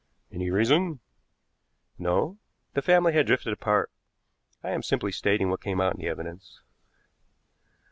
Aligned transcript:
"Any 0.31 0.49
reason?" 0.49 0.99
"No; 1.99 2.39
the 2.73 2.81
family 2.81 3.13
had 3.13 3.27
drifted 3.27 3.53
apart. 3.53 3.91
I 4.63 4.71
am 4.71 4.81
simply 4.81 5.11
stating 5.11 5.51
what 5.51 5.61
came 5.61 5.79
out 5.79 5.93
in 5.93 6.01
the 6.01 6.07
evidence." 6.07 6.59